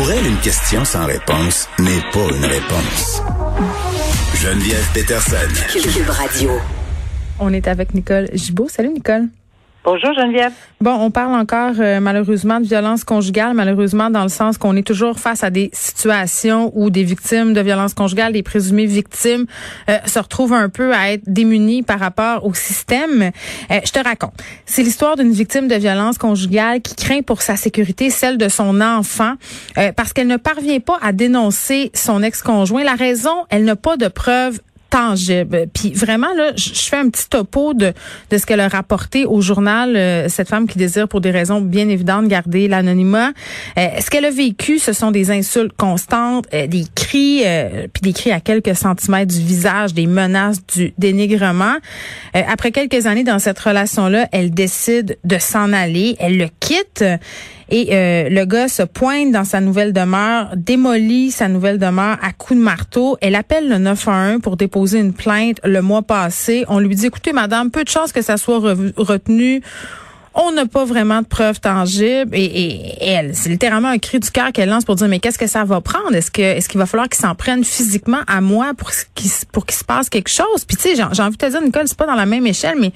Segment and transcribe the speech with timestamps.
[0.00, 3.22] Pour elle, une question sans réponse n'est pas une réponse.
[4.34, 5.36] Geneviève Peterson.
[5.68, 6.52] Cube Radio.
[7.38, 8.70] On est avec Nicole Gibault.
[8.70, 9.28] Salut Nicole.
[9.82, 10.52] Bonjour Geneviève.
[10.82, 14.86] Bon, on parle encore euh, malheureusement de violence conjugale, malheureusement dans le sens qu'on est
[14.86, 19.46] toujours face à des situations où des victimes de violence conjugale, des présumées victimes,
[19.88, 23.30] euh, se retrouvent un peu à être démunies par rapport au système.
[23.70, 24.34] Euh, je te raconte.
[24.66, 28.82] C'est l'histoire d'une victime de violence conjugale qui craint pour sa sécurité, celle de son
[28.82, 29.34] enfant,
[29.96, 32.84] parce qu'elle ne parvient pas à dénoncer son ex-conjoint.
[32.84, 35.66] La raison, elle n'a pas de preuves tangible.
[35.72, 37.92] Puis vraiment là, je fais un petit topo de
[38.30, 41.60] de ce qu'elle a rapporté au journal euh, cette femme qui désire pour des raisons
[41.60, 43.30] bien évidentes garder l'anonymat.
[43.78, 47.42] Euh, ce qu'elle a vécu, ce sont des insultes constantes, euh, des cris
[47.92, 51.76] puis des cris à quelques centimètres du visage, des menaces, du dénigrement.
[52.34, 57.04] après quelques années dans cette relation là, elle décide de s'en aller, elle le quitte
[57.70, 62.32] et euh, le gars se pointe dans sa nouvelle demeure, démolit sa nouvelle demeure à
[62.32, 63.16] coups de marteau.
[63.20, 66.64] Elle appelle le 911 pour déposer une plainte le mois passé.
[66.68, 69.62] On lui dit, écoutez, madame, peu de chances que ça soit retenu
[70.34, 74.52] on n'a pas vraiment de preuves tangibles et, elle, c'est littéralement un cri du cœur
[74.52, 76.14] qu'elle lance pour dire mais qu'est-ce que ça va prendre?
[76.14, 79.66] Est-ce que est-ce qu'il va falloir qu'ils s'en prennent physiquement à moi pour qu'il pour
[79.66, 80.64] qu'il se passe quelque chose?
[80.66, 82.76] Puis tu sais, j'ai envie de te dire Nicole, c'est pas dans la même échelle
[82.78, 82.92] mais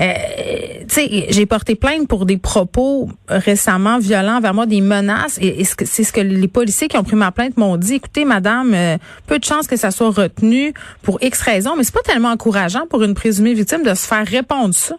[0.00, 5.38] euh, tu sais, j'ai porté plainte pour des propos récemment violents vers moi, des menaces
[5.40, 7.94] et, c'est ce que les policiers qui ont pris ma plainte m'ont dit.
[7.94, 11.94] Écoutez madame, euh, peu de chances que ça soit retenu pour X raisons, mais c'est
[11.94, 14.96] pas tellement encourageant pour une présumée victime de se faire répondre ça.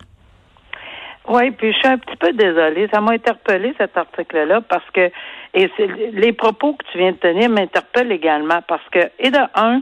[1.28, 2.90] Oui, puis je suis un petit peu désolée.
[2.94, 5.10] Ça m'a interpellé cet article-là parce que
[5.54, 5.70] et
[6.12, 9.82] les propos que tu viens de tenir m'interpellent également parce que et de un,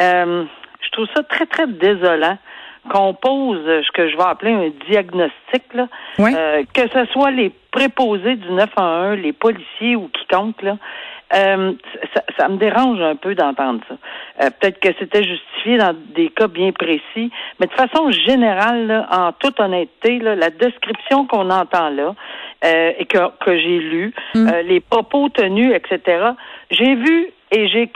[0.00, 0.44] euh,
[0.80, 2.38] je trouve ça très très désolant
[2.90, 5.88] qu'on pose ce que je vais appeler un diagnostic là,
[6.20, 10.76] euh, que ce soit les préposés du 911, les policiers ou quiconque là,
[11.34, 11.72] euh,
[12.14, 13.96] ça, ça, me dérange un peu d'entendre ça.
[14.42, 19.32] Euh, peut-être que c'était justifié dans des cas bien précis, mais de façon générale, en
[19.32, 22.14] toute honnêteté, la description qu'on entend là
[22.64, 24.50] euh, et que, que j'ai lu, mm.
[24.66, 26.30] les propos tenus, etc.
[26.70, 27.90] J'ai vu et j'ai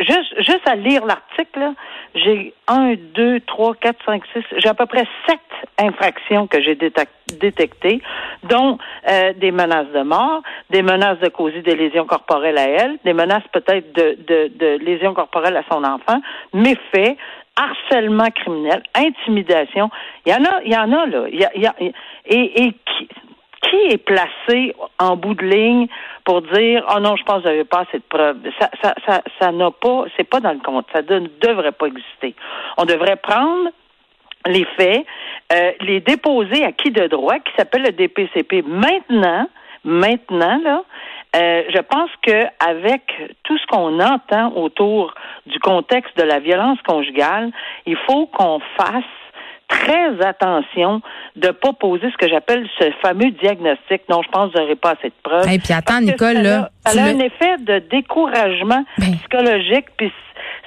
[0.00, 1.72] juste, juste à lire l'article,
[2.14, 5.40] j'ai un, deux, trois, quatre, cinq, six, j'ai à peu près sept
[5.78, 8.00] infractions que j'ai détectées,
[8.44, 8.78] dont
[9.08, 13.12] euh, des menaces de mort, des menaces de causer des lésions corporelles à elle, des
[13.12, 16.20] menaces peut-être de, de, de lésions corporelles à son enfant,
[16.52, 17.16] méfaits,
[17.56, 19.90] harcèlement criminel, intimidation.
[20.26, 21.28] Il y en a, il y en a là.
[21.28, 21.74] Y a, y a,
[22.26, 23.08] et, et qui,
[23.64, 25.86] qui est placé en bout de ligne
[26.24, 28.50] pour dire oh non, je pense que n'avez pas assez de.
[28.58, 30.86] Ça, ça, ça, ça n'a pas, c'est pas dans le compte.
[30.92, 32.34] Ça ne devrait pas exister.
[32.76, 33.70] On devrait prendre
[34.46, 35.06] les faits,
[35.52, 38.62] euh, les déposer à qui de droit, qui s'appelle le DPCP.
[38.62, 39.48] Maintenant,
[39.84, 40.82] maintenant là,
[41.36, 43.02] euh, je pense que avec
[43.42, 45.14] tout ce qu'on entend autour
[45.46, 47.50] du contexte de la violence conjugale,
[47.86, 49.04] il faut qu'on fasse
[49.68, 51.00] très attention
[51.36, 54.02] de pas poser ce que j'appelle ce fameux diagnostic.
[54.08, 55.52] Non, je pense que vous n'aurez pas assez de preuves.
[55.52, 56.70] Et puis attends, Nicole, là.
[56.86, 59.16] ça a un effet de découragement ben.
[59.16, 60.12] psychologique, puis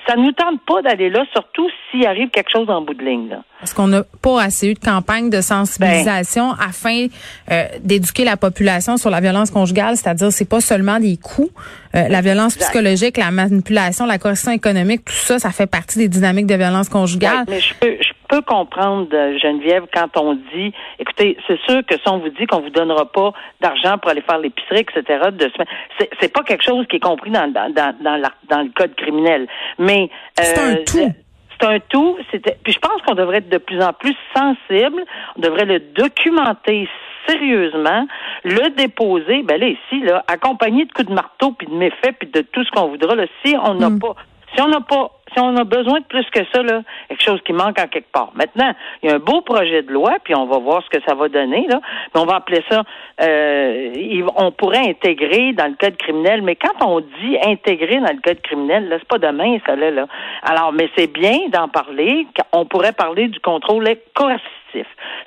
[0.07, 3.29] ça nous tente pas d'aller là, surtout s'il arrive quelque chose en bout de ligne.
[3.29, 3.43] Là.
[3.59, 6.57] Parce qu'on n'a pas assez eu de campagne de sensibilisation ben.
[6.67, 7.07] afin
[7.51, 11.51] euh, d'éduquer la population sur la violence conjugale, c'est-à-dire c'est pas seulement des coups,
[11.95, 16.07] euh, la violence psychologique, la manipulation, la coercition économique, tout ça, ça fait partie des
[16.07, 17.43] dynamiques de violence conjugale.
[17.49, 19.07] mais je peux, je peux comprendre
[19.37, 23.05] Geneviève quand on dit, écoutez, c'est sûr que si on vous dit qu'on vous donnera
[23.11, 25.29] pas d'argent pour aller faire l'épicerie, etc.
[25.31, 25.51] De
[25.99, 28.95] c'est, c'est pas quelque chose qui est compris dans dans dans, dans, dans le code
[28.95, 31.11] criminel, mais c'est un euh, tout
[31.59, 32.17] c'est un tout.
[32.31, 35.03] C'était, puis je pense qu'on devrait être de plus en plus sensible.
[35.37, 36.87] On devrait le documenter
[37.27, 38.07] sérieusement,
[38.43, 39.43] le déposer.
[39.43, 42.63] Ben là ici, là, accompagné de coups de marteau puis de méfaits puis de tout
[42.63, 43.15] ce qu'on voudra.
[43.15, 43.99] Là, si on n'a mm.
[43.99, 44.15] pas,
[44.53, 47.41] si on n'a pas si on a besoin de plus que ça, là, quelque chose
[47.45, 48.31] qui manque en quelque part.
[48.35, 51.03] Maintenant, il y a un beau projet de loi, puis on va voir ce que
[51.05, 51.79] ça va donner, là.
[52.13, 52.83] Mais on va appeler ça
[53.21, 58.21] euh, on pourrait intégrer dans le code criminel, mais quand on dit intégrer dans le
[58.23, 60.07] code criminel, là, c'est pas demain, ça là, là.
[60.43, 62.27] Alors, mais c'est bien d'en parler.
[62.53, 64.66] On pourrait parler du contrôle coercitif.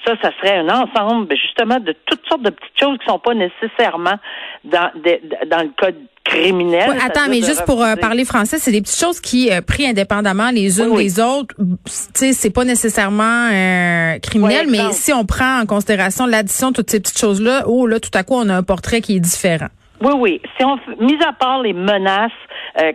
[0.05, 3.19] Ça, ça serait un ensemble, ben, justement, de toutes sortes de petites choses qui sont
[3.19, 4.19] pas nécessairement
[4.65, 4.91] dans,
[5.49, 6.97] dans le code criminel.
[7.05, 10.51] attends, mais juste pour euh, parler français, c'est des petites choses qui, euh, pris indépendamment
[10.51, 15.61] les unes des autres, tu sais, c'est pas nécessairement euh, criminel, mais si on prend
[15.61, 18.55] en considération l'addition de toutes ces petites choses-là, oh là, tout à coup, on a
[18.55, 19.69] un portrait qui est différent.
[20.01, 20.43] Oui, oui.
[20.57, 22.33] Si on, mis à part les menaces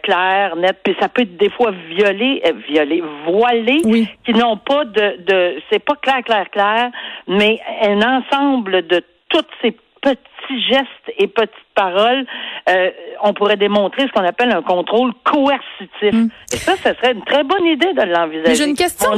[0.03, 3.81] claires, nettes, puis ça peut être des fois violé, violé, voilé,
[4.25, 6.91] qui n'ont pas de, de c'est pas clair, clair, clair,
[7.27, 9.75] mais un ensemble de toutes ces
[10.05, 10.87] petits gestes
[11.17, 12.25] et petites paroles,
[12.69, 12.89] euh,
[13.23, 16.13] on pourrait démontrer ce qu'on appelle un contrôle coercitif.
[16.13, 16.27] Hmm.
[16.53, 18.55] Et ça, ce serait une très bonne idée de l'envisager.
[18.55, 19.09] J'ai une question.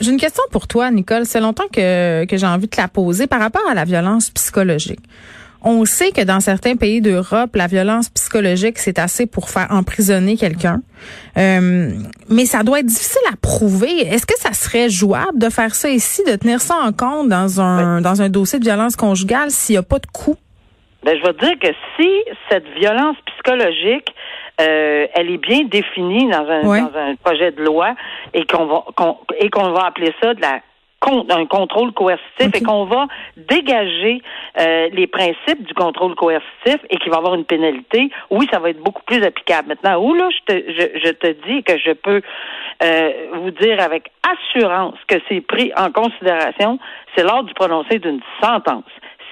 [0.00, 1.24] J'ai une question pour toi, Nicole.
[1.24, 4.30] C'est longtemps que, que j'ai envie de te la poser par rapport à la violence
[4.30, 5.00] psychologique.
[5.62, 10.36] On sait que dans certains pays d'Europe, la violence psychologique, c'est assez pour faire emprisonner
[10.36, 10.80] quelqu'un.
[11.36, 11.90] Euh,
[12.28, 14.00] mais ça doit être difficile à prouver.
[14.06, 17.60] Est-ce que ça serait jouable de faire ça ici, de tenir ça en compte dans
[17.60, 20.36] un, dans un dossier de violence conjugale s'il n'y a pas de coup?
[21.04, 22.08] Ben, je vais te dire que si
[22.50, 24.14] cette violence psychologique,
[24.60, 27.94] euh, elle est bien définie dans un, dans un projet de loi
[28.34, 28.84] et qu'on va
[29.38, 30.60] et qu'on va appeler ça de la
[31.06, 33.06] un contrôle coercitif et qu'on va
[33.36, 34.22] dégager
[34.58, 38.70] euh, les principes du contrôle coercitif et qu'il va avoir une pénalité, oui, ça va
[38.70, 39.68] être beaucoup plus applicable.
[39.68, 42.20] Maintenant, où là, je te, je, je te dis que je peux
[42.82, 46.78] euh, vous dire avec assurance que c'est pris en considération,
[47.16, 48.84] c'est lors du prononcé d'une sentence.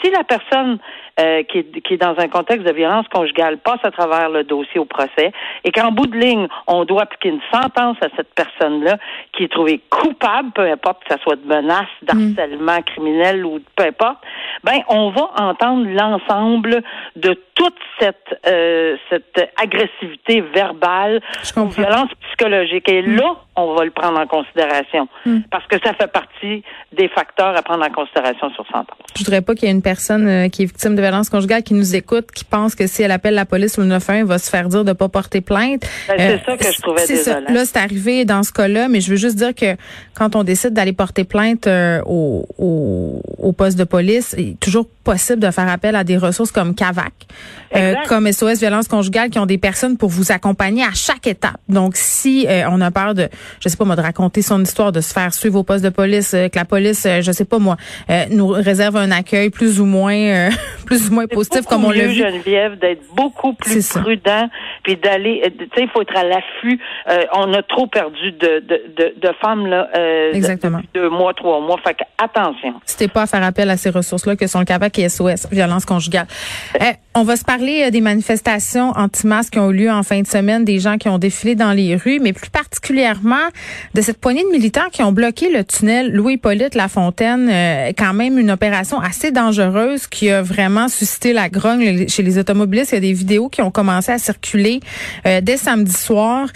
[0.02, 0.78] Si la personne
[1.18, 4.44] euh, qui, est, qui est dans un contexte de violence conjugale passe à travers le
[4.44, 5.32] dossier au procès
[5.64, 8.98] et qu'en bout de ligne, on doit appliquer une sentence à cette personne-là
[9.32, 12.06] qui est trouvée coupable, peu importe que ce soit de menace, mm.
[12.06, 14.18] d'harcèlement criminel ou peu importe,
[14.64, 16.82] ben on va entendre l'ensemble
[17.16, 21.20] de toute cette euh, cette agressivité verbale
[21.56, 22.88] ou violence psychologique.
[22.88, 23.16] Et mm.
[23.16, 25.40] là, on va le prendre en considération mm.
[25.50, 26.62] parce que ça fait partie
[26.92, 28.98] des facteurs à prendre en considération sur sentence.
[29.16, 31.62] Je voudrais pas qu'il y ait une personne euh, qui est victime de violence conjugale
[31.62, 34.38] qui nous écoute, qui pense que si elle appelle la police ou le 91, va
[34.38, 35.82] se faire dire de pas porter plainte.
[36.08, 37.40] Ben, c'est euh, ça que je trouvais désolant.
[37.48, 39.76] Là, c'est arrivé dans ce cas-là, mais je veux juste dire que
[40.14, 45.40] quand on décide d'aller porter plainte euh, au, au, au, poste de police, toujours possible
[45.40, 47.14] de faire appel à des ressources comme CAVAC,
[47.74, 51.56] euh, comme SOS Violence Conjugale, qui ont des personnes pour vous accompagner à chaque étape.
[51.66, 54.92] Donc, si euh, on a peur de, je sais pas moi, de raconter son histoire,
[54.92, 57.78] de se faire suivre au poste de police, que la police, je sais pas moi,
[58.30, 60.50] nous réserve un accueil plus ou moins,
[60.86, 62.12] plus ou moins positif, comme on l'a vu.
[62.12, 64.50] Geneviève, d'être beaucoup plus prudent,
[64.82, 66.78] puis d'aller, tu sais, il faut être à l'affût.
[67.32, 69.88] on a trop perdu de, de, de, de femmes là,
[70.34, 70.80] Exactement.
[70.92, 71.78] deux mois, trois mois.
[71.82, 72.74] Fait que attention.
[72.84, 74.97] C'était pas à faire appel à ces ressources-là que sont le CAVAC
[75.50, 76.26] violence conjugale.
[76.80, 80.20] Eh, on va se parler euh, des manifestations anti-masques qui ont eu lieu en fin
[80.20, 83.36] de semaine, des gens qui ont défilé dans les rues, mais plus particulièrement
[83.94, 87.48] de cette poignée de militants qui ont bloqué le tunnel Louis-Hippolyte Lafontaine.
[87.50, 92.38] Euh, quand même une opération assez dangereuse qui a vraiment suscité la grogne chez les
[92.38, 92.92] automobilistes.
[92.92, 94.80] Il y a des vidéos qui ont commencé à circuler
[95.26, 96.48] euh, dès samedi soir.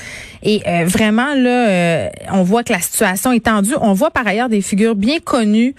[0.44, 3.74] Et euh, vraiment, là, on voit que la situation est tendue.
[3.80, 5.74] On voit par ailleurs des figures bien connues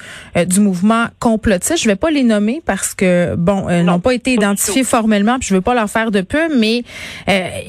[0.47, 1.83] du mouvement complotiste.
[1.83, 5.55] Je vais pas les nommer parce que, bon, n'ont pas été identifiées formellement, puis je
[5.55, 6.83] veux pas leur faire de peu, mais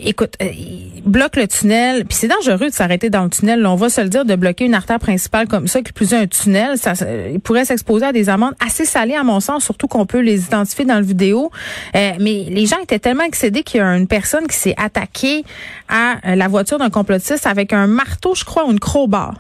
[0.04, 3.64] écoute, ils bloquent le tunnel, puis c'est dangereux de s'arrêter dans le tunnel.
[3.66, 6.26] on va se le dire, de bloquer une artère principale comme ça, qui plus un
[6.26, 6.92] tunnel, ça,
[7.32, 10.44] il pourrait s'exposer à des amendes assez salées à mon sens, surtout qu'on peut les
[10.44, 11.50] identifier dans le vidéo.
[11.94, 15.44] Euh, mais les gens étaient tellement excédés qu'il y a une personne qui s'est attaquée
[15.88, 19.34] à euh, la voiture d'un complotiste avec un marteau, je crois, ou une crowbar.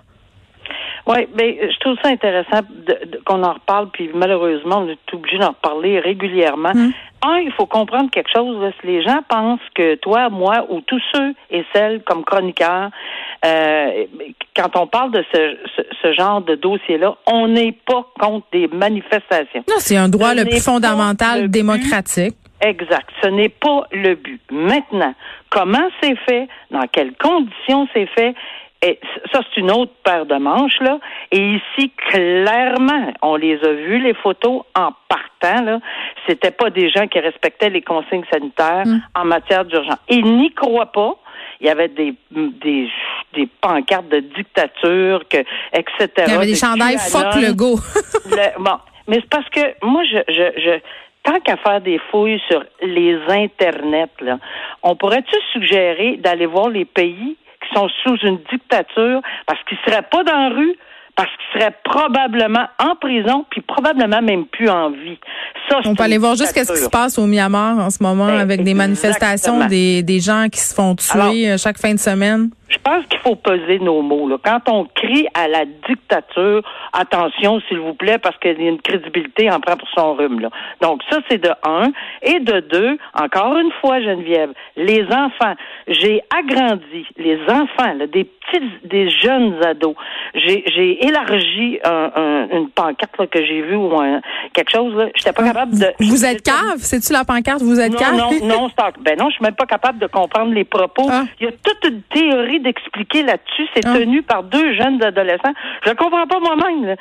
[1.06, 2.60] Oui, mais je trouve ça intéressant
[3.26, 6.70] qu'on en reparle, puis malheureusement, on est obligé d'en reparler régulièrement.
[6.70, 6.92] Hum.
[7.26, 8.56] Un, il faut comprendre quelque chose.
[8.80, 12.90] Si les gens pensent que toi, moi, ou tous ceux et celles comme chroniqueurs,
[13.44, 14.04] euh,
[14.54, 15.56] quand on parle de ce,
[16.02, 19.64] ce, genre de dossier-là, on n'est pas contre des manifestations.
[19.68, 22.34] Non, c'est un droit le plus fondamental démocratique.
[22.60, 23.08] Exact.
[23.22, 24.40] Ce n'est pas le but.
[24.50, 25.14] Maintenant,
[25.50, 28.34] comment c'est fait, dans quelles conditions c'est fait,
[28.84, 29.00] et
[29.32, 30.98] ça, c'est une autre paire de manches, là.
[31.32, 35.78] Et ici, clairement, on les a vus, les photos, en partant, là.
[36.28, 39.00] C'était pas des gens qui respectaient les consignes sanitaires mm.
[39.14, 39.96] en matière d'urgence.
[40.10, 41.14] Ils n'y croient pas.
[41.60, 42.90] Il y avait des, des,
[43.32, 45.38] des pancartes de dictature, que,
[45.72, 46.08] etc.
[46.26, 47.78] Il y avait des chandails fuck le go.
[48.58, 48.78] bon.
[49.08, 50.78] Mais c'est parce que moi, je, je, je
[51.22, 54.38] tant qu'à faire des fouilles sur les internets, là,
[54.82, 57.38] on pourrait-tu suggérer d'aller voir les pays
[57.74, 60.74] sont sous une dictature parce qu'ils seraient pas dans la rue,
[61.16, 65.18] parce qu'ils seraient probablement en prison, puis probablement même plus en vie.
[65.68, 68.26] Ça, On peut aller voir juste ce qui se passe au Myanmar en ce moment
[68.26, 72.00] ben, avec des manifestations, des, des gens qui se font tuer euh, chaque fin de
[72.00, 72.50] semaine.
[72.74, 74.28] Je pense qu'il faut peser nos mots.
[74.28, 74.36] Là.
[74.44, 76.62] Quand on crie à la dictature,
[76.92, 80.40] attention, s'il vous plaît, parce qu'il y a une crédibilité en prend pour son rhume.
[80.40, 80.50] Là.
[80.80, 81.92] Donc, ça, c'est de un.
[82.22, 85.54] Et de deux, encore une fois, Geneviève, les enfants.
[85.86, 89.94] J'ai agrandi les enfants, là, des petits, des jeunes ados.
[90.34, 94.20] J'ai élargi un, une pancarte là, que j'ai vue ou un,
[94.52, 94.94] quelque chose.
[94.94, 95.06] Là.
[95.14, 95.86] J'étais pas capable de.
[96.00, 96.78] Vous êtes cave?
[96.78, 97.62] C'est-tu la pancarte?
[97.62, 98.16] Vous êtes non, cave?
[98.16, 101.08] Non, non, non, ben non, je suis même pas capable de comprendre les propos.
[101.10, 101.24] Ah.
[101.40, 103.66] Il y a toute une théorie d'expliquer là-dessus.
[103.74, 103.94] C'est ah.
[103.94, 105.54] tenu par deux jeunes adolescents.
[105.84, 106.96] Je ne comprends pas moi-même.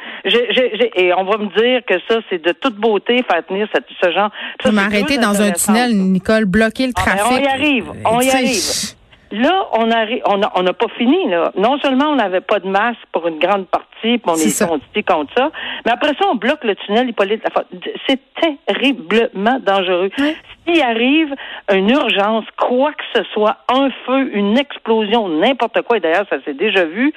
[0.95, 4.29] Et on va me dire que ça, c'est de toute beauté faire tenir ce, genre.
[4.61, 7.21] Ça, m'arrêter dans un tunnel, Nicole, bloquer le trafic.
[7.23, 7.91] Ah, on y arrive.
[8.05, 8.95] On y arrive.
[9.33, 11.27] Là, on arrive, on n'a on pas fini.
[11.27, 11.51] Là.
[11.57, 14.61] Non seulement on n'avait pas de masque pour une grande partie, puis on est,
[14.95, 15.49] est contre ça,
[15.85, 17.41] mais après ça, on bloque le tunnel Hippolyte
[18.07, 18.19] C'est
[18.67, 20.11] terriblement dangereux.
[20.67, 21.33] S'il arrive
[21.73, 26.37] une urgence, quoi que ce soit, un feu, une explosion, n'importe quoi, et d'ailleurs, ça
[26.45, 27.11] s'est déjà vu,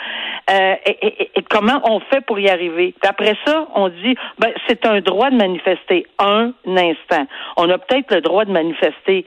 [0.50, 2.94] euh, et, comment on fait pour y arriver?
[3.00, 7.26] Puis après ça, on dit, ben, c'est un droit de manifester un instant.
[7.56, 9.26] On a peut-être le droit de manifester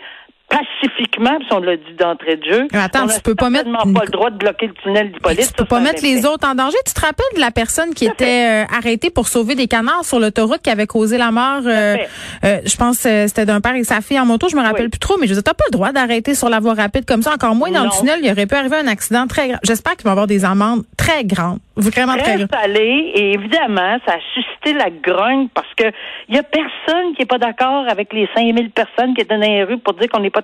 [0.50, 2.68] pacifiquement, si on l'a dit d'entrée de jeu.
[2.74, 5.12] attends, tu peux pas mettre pas le droit de bloquer le tunnel.
[5.12, 6.77] Tu peux pas mettre les autres en danger.
[6.86, 10.20] Tu te rappelles de la personne qui était euh, arrêtée pour sauver des canards sur
[10.20, 11.98] l'autoroute qui avait causé la mort euh,
[12.44, 15.00] euh, je pense c'était d'un père et sa fille en moto, je me rappelle plus
[15.00, 17.34] trop, mais je disais t'as pas le droit d'arrêter sur la voie rapide comme ça,
[17.34, 19.60] encore moins dans le tunnel, il aurait pu arriver un accident très grave.
[19.63, 22.50] J'espère qu'il va y avoir des amendes très grandes, vraiment très, grandes.
[22.78, 25.86] et évidemment, ça a suscité la grogne parce que
[26.28, 29.42] il y a personne qui est pas d'accord avec les 5000 personnes qui étaient dans
[29.42, 30.44] les rues pour dire qu'on n'est pas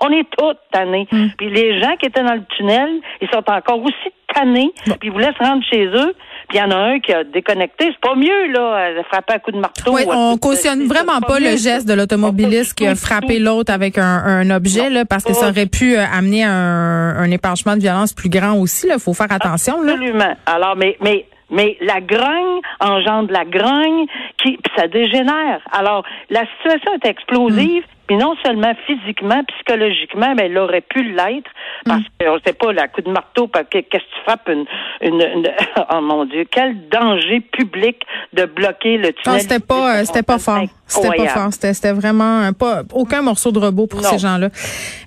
[0.00, 1.06] on est tous tannés.
[1.10, 1.28] Hmm.
[1.36, 4.72] Puis les gens qui étaient dans le tunnel, ils sont encore aussi tannés.
[4.84, 6.14] Puis ils voulaient se rendre chez eux.
[6.48, 7.90] Puis il y en a un qui a déconnecté.
[7.92, 9.92] C'est pas mieux, là, de frapper un coup de marteau.
[9.92, 14.50] Oui, on cautionne vraiment pas, le geste de l'automobiliste qui a frappé l'autre avec un,
[14.50, 18.28] objet, là, parce que ça aurait pu euh, amener un, un épanchement de violence plus
[18.28, 18.88] grand aussi.
[18.92, 19.80] Il faut faire attention.
[19.82, 19.92] Là.
[19.92, 20.34] Absolument.
[20.46, 24.06] Alors, mais, mais mais la grogne engendre la grogne,
[24.42, 25.60] qui ça dégénère.
[25.72, 27.82] Alors, la situation est explosive.
[27.82, 27.96] Hmm.
[28.06, 31.48] Puis non seulement physiquement, psychologiquement, mais elle aurait pu l'être
[31.84, 32.26] parce mm.
[32.26, 34.64] qu'on ne sait pas, la coup de marteau, qu'est-ce que tu frappes une,
[35.00, 35.48] une,
[35.92, 39.34] oh mon Dieu, quel danger public de bloquer le tunnel.
[39.34, 40.64] Non, c'était pas, euh, c'était pas fort.
[40.88, 41.52] C'était pas fort.
[41.52, 44.48] C'était vraiment pas aucun morceau de robot pour ces gens-là.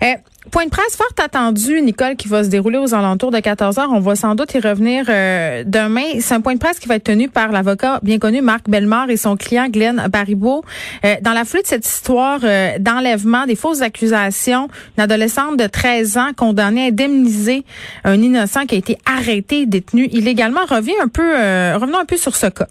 [0.01, 0.15] Eh,
[0.51, 3.91] Point de presse fort attendu, Nicole, qui va se dérouler aux alentours de 14 heures.
[3.91, 6.19] On va sans doute y revenir euh, demain.
[6.19, 9.09] C'est un point de presse qui va être tenu par l'avocat bien connu Marc Bellemare
[9.09, 10.63] et son client Glenn Baribeau.
[11.05, 15.65] Euh, dans la foulée de cette histoire euh, d'enlèvement, des fausses accusations, une adolescente de
[15.65, 17.63] 13 ans condamnée à indemniser
[18.03, 20.61] un innocent qui a été arrêté détenu illégalement.
[20.69, 21.33] Un peu,
[21.75, 22.67] revenons un peu sur ce cas.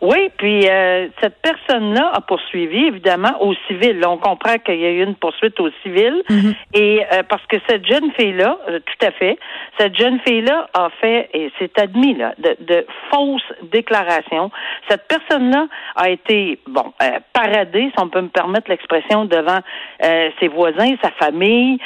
[0.00, 4.00] Oui, puis euh, cette personne-là a poursuivi, évidemment, au civil.
[4.06, 6.22] on comprend qu'il y a eu une poursuite au civil.
[6.30, 6.54] Mhm.
[6.72, 9.38] Et euh, parce que cette jeune fille-là, euh, tout à fait,
[9.78, 14.50] cette jeune fille-là a fait, et c'est admis, là, de, de, fausses déclarations.
[14.88, 15.66] Cette personne-là
[15.96, 16.92] a été, bon,
[17.32, 19.60] paradée, si on peut me permettre l'expression, devant
[20.02, 21.78] ses voisins, sa famille,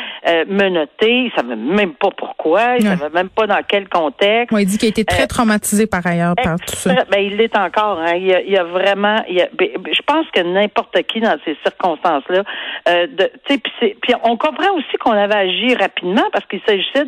[0.46, 1.24] menottée.
[1.24, 4.56] Il savait même pas pourquoi, il savait même pas dans quel contexte.
[4.58, 7.04] il dit qu'il a été très traumatisé par ailleurs par tout ça.
[7.10, 7.98] Ben, il l'est encore.
[8.00, 8.03] Hein.
[8.12, 12.42] Il, y a, vraiment, ben, je pense que n'importe qui dans ces circonstances-là,
[12.88, 13.06] euh,
[13.46, 17.04] puis on comprend aussi qu'on avait agi rapidement parce qu'il s'agissait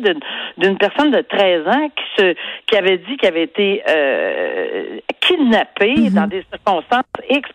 [0.57, 2.35] d'une personne de 13 ans qui se,
[2.67, 6.13] qui avait dit qu'elle avait été euh, kidnappée mm-hmm.
[6.13, 7.49] dans des circonstances X.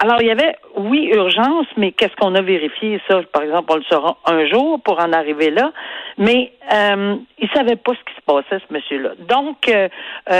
[0.00, 3.00] alors il y avait, oui, urgence, mais qu'est-ce qu'on a vérifié?
[3.08, 5.72] Ça Par exemple, on le saura un jour pour en arriver là,
[6.18, 9.10] mais euh, il savait pas ce qui se passait ce monsieur-là.
[9.28, 9.88] Donc, euh,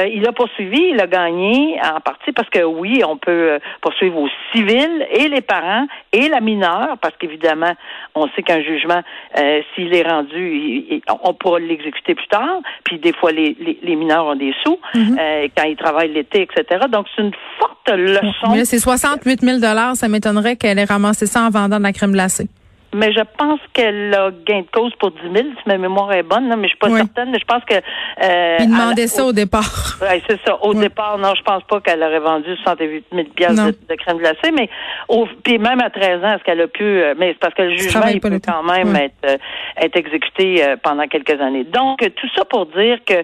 [0.06, 4.18] il a poursuivi, il a gagné en partie parce que oui, on peut euh, poursuivre
[4.18, 7.72] aux civils et les parents et la mineure, parce qu'évidemment,
[8.14, 9.02] on sait qu'un jugement,
[9.38, 12.61] euh, s'il est rendu, on pourra l'exécuter plus tard.
[12.84, 15.18] Puis des fois, les, les, mineurs ont des sous mhm.
[15.18, 16.87] euh, quand ils travaillent l'été, etc.
[16.90, 18.52] Donc c'est une forte leçon.
[18.52, 19.58] Mais c'est 68 000
[19.94, 22.49] Ça m'étonnerait qu'elle ait ramassé ça en vendant de la crème glacée
[22.94, 26.22] mais je pense qu'elle a gain de cause pour 10 000, si ma mémoire est
[26.22, 27.30] bonne, là, mais je suis pas certaine.
[27.30, 27.75] Mais je pense que...
[27.75, 29.99] Euh, Il demandait ça au, départ.
[30.02, 30.62] Oui, c'est ça.
[30.62, 34.50] Au départ, non, je pense pas qu'elle aurait vendu 68 000 pièces de, crème glacée,
[34.54, 34.68] mais
[35.08, 36.82] au, puis même à 13 ans, est-ce qu'elle a pu...
[36.82, 39.37] Euh, mais c'est parce que le jugement, il peut quand même être, euh,
[39.76, 41.64] être exécuté euh, pendant quelques années.
[41.64, 43.22] Donc, tout ça pour dire que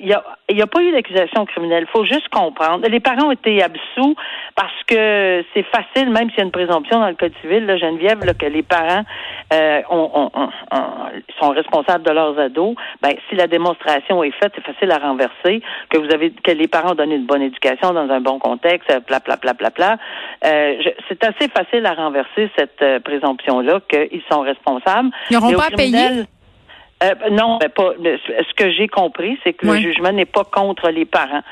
[0.00, 1.86] il y a il n'y a pas eu d'accusation criminelle.
[1.88, 2.86] Il faut juste comprendre.
[2.88, 4.14] Les parents ont été absous
[4.56, 7.76] parce que c'est facile, même s'il y a une présomption dans le Code civil, là,
[7.76, 9.04] Geneviève, que les parents
[9.52, 9.80] euh,
[11.38, 12.74] sont responsables de leurs ados.
[13.02, 15.62] Ben, si la démonstration est faite, c'est facile à renverser.
[15.88, 18.88] Que vous avez, que les parents ont donné une bonne éducation dans un bon contexte,
[19.06, 19.96] bla bla bla bla bla.
[20.44, 20.74] Euh,
[21.08, 25.10] c'est assez facile à renverser cette euh, présomption-là qu'ils sont responsables.
[25.30, 26.24] Ils n'auront pas payé.
[27.02, 27.92] Euh, non, pas.
[27.98, 31.42] Ce que j'ai compris, c'est que le jugement n'est pas contre les parents,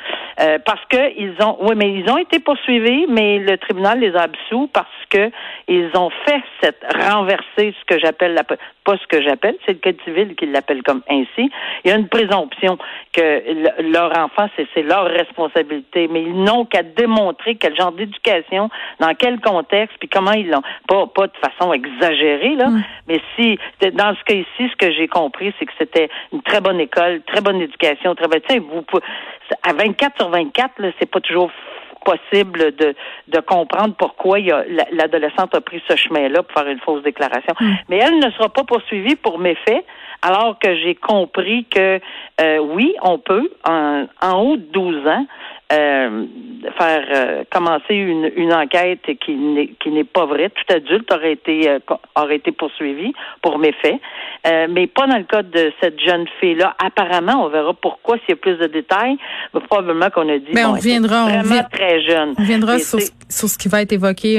[0.40, 4.14] euh, parce que ils ont, oui, mais ils ont été poursuivis, mais le tribunal les
[4.14, 5.30] a absous parce que
[5.66, 9.78] ils ont fait cette renverser ce que j'appelle la pas ce que j'appelle, c'est le
[9.78, 11.50] code civil qui l'appelle comme ainsi.
[11.84, 12.78] Il y a une présomption
[13.12, 13.42] que
[13.90, 18.68] leur enfant c'est leur responsabilité, mais ils n'ont qu'à démontrer quel genre d'éducation,
[19.00, 20.62] dans quel contexte, puis comment ils l'ont.
[20.86, 22.84] Pas pas de façon exagérée là, mm.
[23.08, 23.58] mais si
[23.92, 27.22] dans ce cas ici, ce que j'ai compris, c'est que c'était une très bonne école,
[27.26, 28.40] très bonne éducation, très bonne.
[28.70, 28.84] Vous,
[29.62, 31.50] à 24 sur 24, là, c'est pas toujours
[32.04, 32.94] possible de,
[33.28, 34.38] de comprendre pourquoi
[34.92, 37.54] l'adolescente a pris ce chemin-là pour faire une fausse déclaration.
[37.88, 39.84] Mais elle ne sera pas poursuivie pour méfait,
[40.22, 42.00] alors que j'ai compris que
[42.40, 45.26] euh, oui, on peut, en, en haut de 12 ans,
[45.72, 46.26] euh,
[46.78, 50.50] faire euh, commencer une, une enquête qui n'est qui n'est pas vraie.
[50.50, 51.78] Tout adulte aurait été euh,
[52.16, 54.00] aurait été poursuivi pour méfait,
[54.46, 56.74] euh, mais pas dans le cas de cette jeune fille là.
[56.82, 59.16] Apparemment, on verra pourquoi s'il y a plus de détails.
[59.52, 60.52] Mais probablement qu'on a dit.
[60.54, 61.24] Mais on reviendra.
[61.24, 62.34] Vraiment très jeune.
[62.38, 64.36] On reviendra sur, sur, ce qui va être évoqué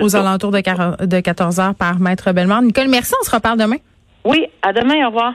[0.00, 2.62] aux alentours de, de 14 heures par Maître Bellemare.
[2.62, 3.14] Nicole, merci.
[3.20, 3.76] On se reparle demain.
[4.24, 5.04] Oui, à demain.
[5.04, 5.34] Au revoir.